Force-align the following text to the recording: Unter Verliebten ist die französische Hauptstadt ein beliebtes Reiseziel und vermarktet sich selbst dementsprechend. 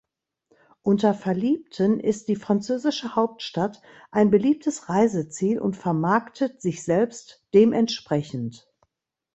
Unter 0.81 1.13
Verliebten 1.13 1.99
ist 1.99 2.27
die 2.27 2.35
französische 2.35 3.15
Hauptstadt 3.15 3.83
ein 4.09 4.31
beliebtes 4.31 4.89
Reiseziel 4.89 5.59
und 5.59 5.77
vermarktet 5.77 6.59
sich 6.59 6.83
selbst 6.83 7.45
dementsprechend. 7.53 8.67